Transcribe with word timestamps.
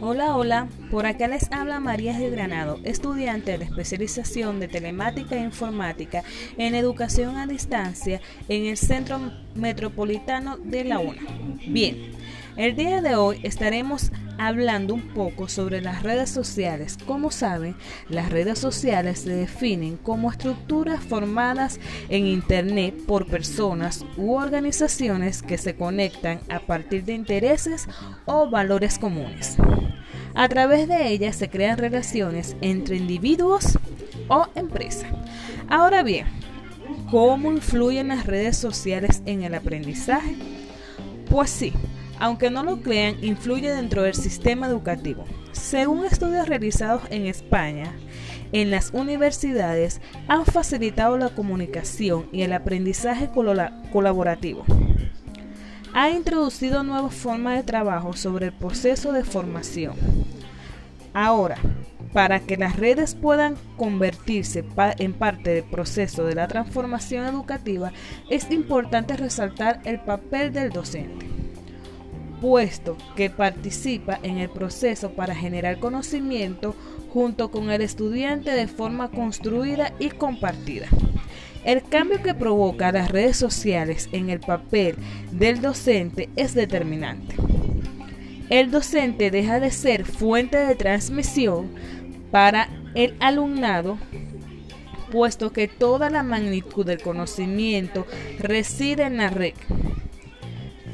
Hola, 0.00 0.36
hola, 0.36 0.68
por 0.92 1.06
acá 1.06 1.26
les 1.26 1.50
habla 1.50 1.80
María 1.80 2.16
del 2.16 2.30
Granado, 2.30 2.78
estudiante 2.84 3.58
de 3.58 3.64
especialización 3.64 4.60
de 4.60 4.68
telemática 4.68 5.34
e 5.34 5.40
informática 5.40 6.22
en 6.56 6.76
educación 6.76 7.36
a 7.36 7.48
distancia 7.48 8.20
en 8.48 8.66
el 8.66 8.76
Centro 8.76 9.18
Metropolitano 9.56 10.56
de 10.56 10.84
la 10.84 11.00
UNA. 11.00 11.20
Bien, 11.66 12.12
el 12.56 12.76
día 12.76 13.02
de 13.02 13.16
hoy 13.16 13.40
estaremos 13.42 14.12
hablando 14.38 14.94
un 14.94 15.08
poco 15.08 15.48
sobre 15.48 15.80
las 15.80 16.04
redes 16.04 16.30
sociales. 16.30 16.96
Como 17.04 17.32
saben, 17.32 17.74
las 18.08 18.30
redes 18.30 18.60
sociales 18.60 19.20
se 19.20 19.30
definen 19.30 19.96
como 19.96 20.30
estructuras 20.30 21.02
formadas 21.02 21.80
en 22.08 22.26
Internet 22.26 22.94
por 23.04 23.26
personas 23.26 24.06
u 24.16 24.34
organizaciones 24.34 25.42
que 25.42 25.58
se 25.58 25.74
conectan 25.74 26.40
a 26.48 26.60
partir 26.60 27.04
de 27.04 27.14
intereses 27.14 27.88
o 28.26 28.48
valores 28.48 28.98
comunes. 28.98 29.58
A 30.34 30.48
través 30.48 30.88
de 30.88 31.08
ellas 31.08 31.36
se 31.36 31.48
crean 31.48 31.78
relaciones 31.78 32.56
entre 32.60 32.96
individuos 32.96 33.78
o 34.28 34.46
empresas. 34.54 35.10
Ahora 35.68 36.02
bien, 36.02 36.26
¿cómo 37.10 37.50
influyen 37.50 38.08
las 38.08 38.26
redes 38.26 38.56
sociales 38.56 39.22
en 39.26 39.42
el 39.42 39.54
aprendizaje? 39.54 40.36
Pues 41.28 41.50
sí, 41.50 41.72
aunque 42.18 42.50
no 42.50 42.62
lo 42.62 42.80
crean, 42.80 43.22
influye 43.22 43.70
dentro 43.70 44.02
del 44.02 44.14
sistema 44.14 44.66
educativo. 44.66 45.24
Según 45.52 46.04
estudios 46.04 46.48
realizados 46.48 47.02
en 47.10 47.26
España, 47.26 47.92
en 48.52 48.70
las 48.70 48.90
universidades 48.92 50.00
han 50.26 50.46
facilitado 50.46 51.18
la 51.18 51.28
comunicación 51.30 52.28
y 52.32 52.42
el 52.42 52.52
aprendizaje 52.52 53.28
colaborativo 53.92 54.64
ha 55.94 56.10
introducido 56.10 56.82
nuevas 56.82 57.14
formas 57.14 57.56
de 57.56 57.62
trabajo 57.62 58.12
sobre 58.14 58.46
el 58.46 58.52
proceso 58.52 59.12
de 59.12 59.24
formación. 59.24 59.94
Ahora, 61.12 61.56
para 62.12 62.40
que 62.40 62.56
las 62.56 62.76
redes 62.76 63.14
puedan 63.14 63.56
convertirse 63.76 64.64
en 64.98 65.12
parte 65.12 65.50
del 65.50 65.64
proceso 65.64 66.24
de 66.24 66.34
la 66.34 66.48
transformación 66.48 67.26
educativa, 67.26 67.92
es 68.30 68.50
importante 68.50 69.16
resaltar 69.16 69.80
el 69.84 70.00
papel 70.00 70.52
del 70.52 70.70
docente, 70.70 71.26
puesto 72.40 72.96
que 73.16 73.30
participa 73.30 74.18
en 74.22 74.38
el 74.38 74.48
proceso 74.48 75.10
para 75.10 75.34
generar 75.34 75.78
conocimiento 75.78 76.74
junto 77.12 77.50
con 77.50 77.70
el 77.70 77.82
estudiante 77.82 78.50
de 78.52 78.68
forma 78.68 79.10
construida 79.10 79.92
y 79.98 80.10
compartida. 80.10 80.88
El 81.64 81.82
cambio 81.82 82.22
que 82.22 82.34
provoca 82.34 82.92
las 82.92 83.10
redes 83.10 83.36
sociales 83.36 84.08
en 84.12 84.30
el 84.30 84.40
papel 84.40 84.96
del 85.32 85.60
docente 85.60 86.28
es 86.36 86.54
determinante. 86.54 87.36
El 88.48 88.70
docente 88.70 89.30
deja 89.30 89.60
de 89.60 89.70
ser 89.70 90.06
fuente 90.06 90.56
de 90.56 90.74
transmisión 90.74 91.70
para 92.30 92.68
el 92.94 93.14
alumnado, 93.20 93.98
puesto 95.12 95.52
que 95.52 95.68
toda 95.68 96.10
la 96.10 96.22
magnitud 96.22 96.86
del 96.86 97.02
conocimiento 97.02 98.06
reside 98.38 99.04
en 99.04 99.18
la 99.18 99.28
red, 99.28 99.54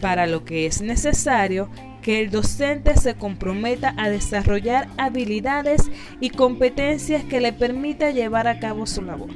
para 0.00 0.26
lo 0.26 0.44
que 0.44 0.66
es 0.66 0.82
necesario 0.82 1.68
que 2.02 2.20
el 2.20 2.30
docente 2.30 2.96
se 2.96 3.14
comprometa 3.14 3.94
a 3.96 4.10
desarrollar 4.10 4.88
habilidades 4.98 5.90
y 6.20 6.30
competencias 6.30 7.24
que 7.24 7.40
le 7.40 7.52
permita 7.52 8.10
llevar 8.10 8.46
a 8.46 8.58
cabo 8.58 8.86
su 8.86 9.00
labor. 9.02 9.30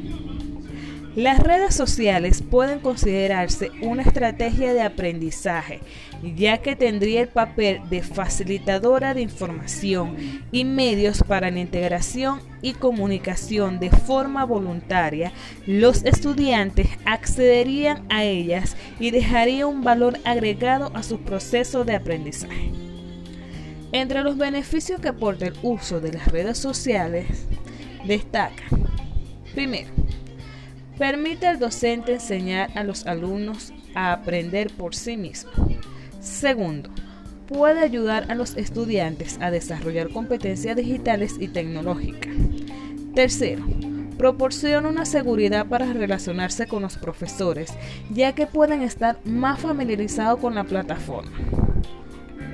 Las 1.18 1.40
redes 1.40 1.74
sociales 1.74 2.44
pueden 2.48 2.78
considerarse 2.78 3.72
una 3.82 4.02
estrategia 4.02 4.72
de 4.72 4.82
aprendizaje, 4.82 5.80
ya 6.36 6.58
que 6.58 6.76
tendría 6.76 7.22
el 7.22 7.28
papel 7.28 7.80
de 7.90 8.04
facilitadora 8.04 9.14
de 9.14 9.22
información 9.22 10.14
y 10.52 10.64
medios 10.64 11.24
para 11.24 11.50
la 11.50 11.58
integración 11.58 12.38
y 12.62 12.74
comunicación 12.74 13.80
de 13.80 13.90
forma 13.90 14.44
voluntaria. 14.44 15.32
Los 15.66 16.04
estudiantes 16.04 16.86
accederían 17.04 18.04
a 18.10 18.22
ellas 18.22 18.76
y 19.00 19.10
dejaría 19.10 19.66
un 19.66 19.82
valor 19.82 20.20
agregado 20.24 20.92
a 20.94 21.02
su 21.02 21.18
proceso 21.18 21.84
de 21.84 21.96
aprendizaje. 21.96 22.70
Entre 23.90 24.22
los 24.22 24.36
beneficios 24.36 25.00
que 25.00 25.08
aporta 25.08 25.48
el 25.48 25.54
uso 25.62 26.00
de 26.00 26.12
las 26.12 26.28
redes 26.28 26.58
sociales, 26.58 27.48
destaca, 28.06 28.62
primero, 29.52 29.90
Permite 30.98 31.46
al 31.46 31.60
docente 31.60 32.14
enseñar 32.14 32.70
a 32.74 32.82
los 32.82 33.06
alumnos 33.06 33.72
a 33.94 34.12
aprender 34.12 34.72
por 34.72 34.94
sí 34.94 35.16
mismo. 35.16 35.50
Segundo, 36.20 36.90
puede 37.46 37.80
ayudar 37.80 38.30
a 38.30 38.34
los 38.34 38.56
estudiantes 38.56 39.38
a 39.40 39.50
desarrollar 39.50 40.10
competencias 40.10 40.76
digitales 40.76 41.36
y 41.38 41.48
tecnológicas. 41.48 42.34
Tercero, 43.14 43.64
proporciona 44.18 44.88
una 44.88 45.04
seguridad 45.04 45.66
para 45.66 45.92
relacionarse 45.92 46.66
con 46.66 46.82
los 46.82 46.98
profesores, 46.98 47.72
ya 48.10 48.34
que 48.34 48.46
pueden 48.46 48.82
estar 48.82 49.18
más 49.24 49.60
familiarizados 49.60 50.40
con 50.40 50.56
la 50.56 50.64
plataforma. 50.64 51.30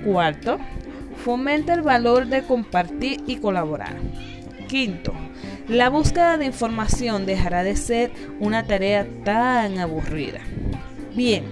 Cuarto, 0.04 0.58
fomenta 1.24 1.72
el 1.72 1.80
valor 1.80 2.26
de 2.26 2.42
compartir 2.42 3.22
y 3.26 3.36
colaborar. 3.36 3.96
Quinto, 4.68 5.14
la 5.68 5.88
búsqueda 5.88 6.36
de 6.36 6.46
información 6.46 7.26
dejará 7.26 7.64
de 7.64 7.76
ser 7.76 8.12
una 8.38 8.66
tarea 8.66 9.06
tan 9.24 9.78
aburrida. 9.78 10.40
Bien, 11.14 11.44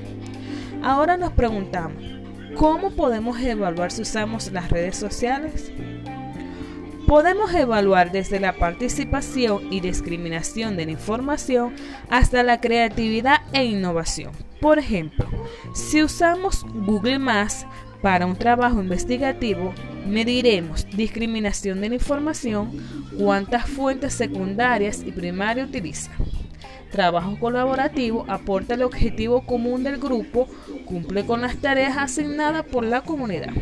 ahora 0.83 1.17
nos 1.17 1.33
preguntamos, 1.33 2.03
¿cómo 2.57 2.91
podemos 2.91 3.41
evaluar 3.41 3.91
si 3.91 4.03
usamos 4.03 4.53
las 4.53 4.71
redes 4.71 4.97
sociales? 4.97 5.73
Podemos 7.07 7.53
evaluar 7.55 8.11
desde 8.11 8.41
la 8.41 8.55
participación 8.55 9.73
y 9.73 9.81
discriminación 9.81 10.77
de 10.77 10.87
la 10.87 10.93
información 10.93 11.75
hasta 12.09 12.43
la 12.43 12.61
creatividad 12.61 13.41
e 13.53 13.65
innovación. 13.65 14.33
Por 14.61 14.79
ejemplo, 14.79 15.29
si 15.75 16.03
usamos 16.03 16.65
Google 16.73 17.19
Maps 17.19 17.67
para 18.01 18.27
un 18.27 18.37
trabajo 18.37 18.81
investigativo, 18.81 19.75
mediremos 20.07 20.87
discriminación 20.97 21.81
de 21.81 21.89
la 21.89 21.95
información, 21.97 22.71
cuántas 23.19 23.69
fuentes 23.69 24.15
secundarias 24.15 25.03
y 25.05 25.13
primarias 25.13 25.69
utiliza. 25.69 26.11
Trabajo 26.91 27.39
colaborativo 27.39 28.27
aporta 28.29 28.75
el 28.75 28.83
objetivo 28.83 29.47
común 29.47 29.83
del 29.83 29.99
grupo, 29.99 30.47
cumple 30.85 31.25
con 31.25 31.41
las 31.41 31.57
tareas 31.57 31.97
asignadas 31.97 32.65
por 32.67 32.85
la 32.85 33.01
comunidad. 33.01 33.53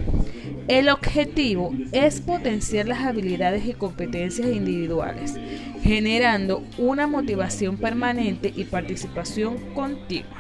El 0.67 0.89
objetivo 0.89 1.73
es 1.93 2.21
potenciar 2.21 2.87
las 2.87 3.01
habilidades 3.01 3.67
y 3.67 3.73
competencias 3.73 4.49
individuales, 4.49 5.35
generando 5.83 6.65
una 6.79 7.07
motivación 7.07 7.77
permanente 7.77 8.53
y 8.55 8.65
participación 8.65 9.57
continua. 9.75 10.39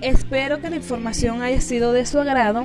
Espero 0.00 0.60
que 0.60 0.70
la 0.70 0.76
información 0.76 1.42
haya 1.42 1.60
sido 1.60 1.92
de 1.92 2.06
su 2.06 2.18
agrado. 2.20 2.64